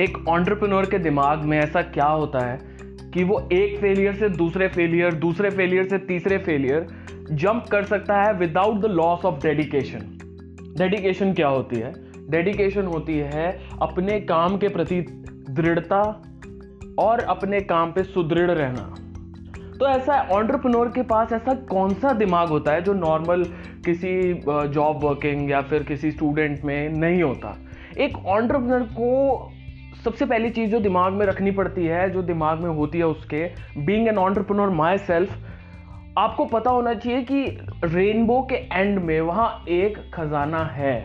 [0.00, 2.58] एक ऑन्टरप्रनोर के दिमाग में ऐसा क्या होता है
[3.14, 6.86] कि वो एक फेलियर से दूसरे फेलियर दूसरे फेलियर से तीसरे फेलियर
[7.30, 10.18] जंप कर सकता है without the loss of dedication
[10.78, 11.92] dedication क्या होती है?
[12.30, 15.00] डेडिकेशन होती है अपने काम के प्रति
[15.50, 16.22] दृढ़ता
[16.98, 18.94] और अपने काम पे सुदृढ़ रहना।
[19.78, 23.44] तो ऐसा ऑन्टरप्रनोर के पास ऐसा कौन सा दिमाग होता है जो नॉर्मल
[23.84, 24.34] किसी
[24.68, 27.58] जॉब वर्किंग या फिर किसी स्टूडेंट में नहीं होता?
[27.98, 29.50] एक ऑन्टरप्रनर को
[30.04, 33.44] सबसे पहली चीज़ जो दिमाग में रखनी पड़ती है, जो दिमाग में होती है उसके
[33.78, 35.36] being an entrepreneur my self
[36.18, 37.44] आपको पता होना चाहिए कि
[37.84, 40.96] रेनबो के एंड में वहाँ एक खजाना है।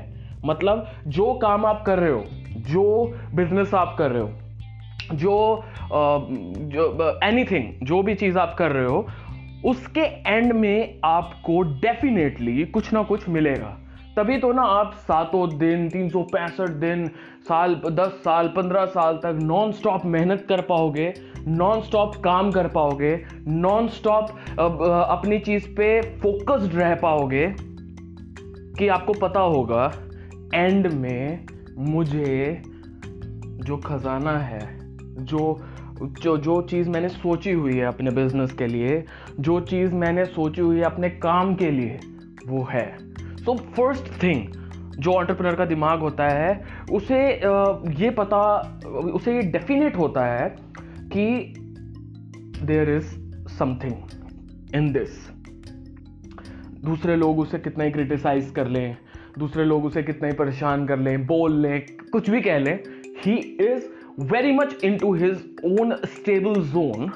[0.46, 2.24] मतलब जो काम आप कर रहे हो,
[2.70, 2.84] जो
[3.36, 4.30] बिज़नेस आप कर रहे हो,
[5.14, 5.64] जो
[6.74, 9.06] जो एनीथिंग जो भी चीज़ आप कर रहे हो,
[9.66, 13.78] उसके एंड में आपको डेफिनेटली कुछ ना कुछ मिलेगा।
[14.16, 17.08] तभी तो ना आप सातों दिन, तीन सौ पैंसठ दिन,
[17.48, 21.14] साल, दस साल, पंद्रह साल तक नॉन स्टॉप मेहनत कर पाओगे
[21.48, 23.14] नॉन स्टॉप काम कर पाओगे
[23.48, 24.30] नॉन स्टॉप
[24.60, 27.46] अपनी चीज़ पे फोकस्ड रह पाओगे
[28.80, 29.92] कि आपको पता होगा
[30.56, 31.46] एंड में
[31.78, 34.62] मुझे जो खजाना है,
[35.26, 35.58] जो
[36.22, 39.04] जो जो चीज़ मैंने सोची हुई है अपने बिज़नेस के लिए,
[39.40, 42.00] जो चीज़ मैंने सोची हुई है अपने काम के लिए,
[42.48, 42.88] वो है।
[43.50, 44.42] सो फ़र्स्ट थिंग
[45.00, 46.50] जो ऑन्टरप्रनर का दिमाग होता है,
[46.92, 47.20] उसे
[48.00, 48.42] ये पता,
[49.14, 50.50] उसे ये डेफिनेट होता है
[51.14, 51.54] कि
[52.66, 53.08] there is
[53.50, 55.16] something in this
[56.84, 58.98] दूसरे लोग उसे कितना ही क्रिटिसाइज कर लें,
[59.40, 62.80] दूसरे लोग उसे कितना ही परेशान कर लें, बोल लें, कुछ भी कह लें
[63.26, 63.90] ही is
[64.32, 67.12] very much into his own stable zone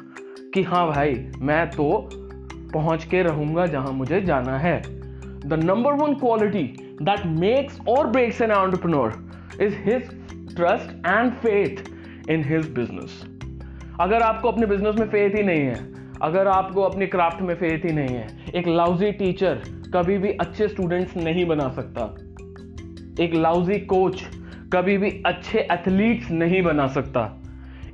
[0.53, 2.09] कि हाँ भाई, मैं तो
[2.73, 5.02] पहुँच के रहूँगा जहाँ मुझे जाना है।
[5.45, 9.13] The number one quality that makes or breaks an entrepreneur
[9.59, 10.03] is his
[10.55, 11.89] trust and faith
[12.29, 13.11] in his business.
[13.99, 17.85] अगर आपको अपने बिज़नेस में फेथ ही नहीं है, अगर आपको अपने क्राफ्ट में फेथ
[17.85, 19.61] ही नहीं है, एक लाउजी टीचर
[19.93, 22.05] कभी भी अच्छे स्टूडेंट्स नहीं बना सकता।
[23.23, 24.23] एक लाउजी कोच
[24.73, 27.41] कभी भी अच्छे एथलीट्स नहीं बना सकता।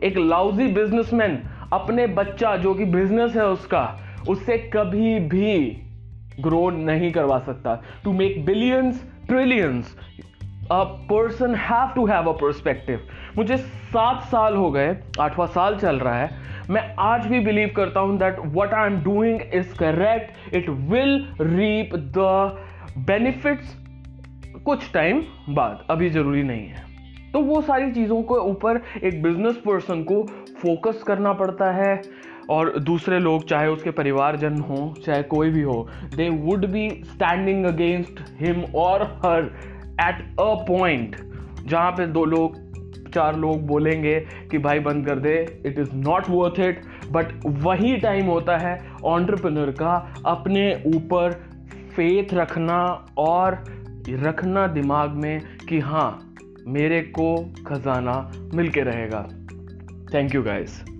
[0.03, 1.43] एक लाउजी बिजनेसमैन
[1.73, 5.81] अपने बच्चा जो कि बिज़नेस है उसका, उससे कभी भी
[6.41, 9.95] ग्रो नहीं करवा सकता। To make billions trillions
[10.71, 13.07] a person have to have a perspective
[13.37, 17.99] मुझे सात साल हो गए, आठवां साल चल रहा है। मैं आज भी बिलीव करता
[17.99, 23.75] हूँ that what I am doing is correct it will reap the benefits
[24.65, 26.87] कुछ टाइम बाद। अभी ज़रूरी नहीं है।
[27.33, 30.21] तो वो सारी चीज़ों के ऊपर एक बिज़नेस पर्सन को
[30.61, 32.01] फोकस करना पड़ता है।
[32.49, 37.65] और दूसरे लोग, चाहे उसके परिवारजन हो, चाहे कोई भी हो they would be standing
[37.65, 39.51] against him और हर
[40.01, 41.15] एट अ पॉइंट
[41.67, 42.57] जहाँ पे दो लोग,
[43.13, 44.19] चार लोग बोलेंगे
[44.51, 48.77] कि भाई बंद कर दे it is not worth it but वही टाइम होता है
[49.03, 51.31] ऑन्टरप्रनर का अपने ऊपर
[51.95, 52.83] फेथ रखना
[53.17, 53.63] और
[54.09, 56.35] रखना दिमाग में कि हाँ
[56.67, 57.35] मेरे को
[57.67, 59.27] खजाना मिल के रहेगा।
[60.13, 60.98] Thank you guys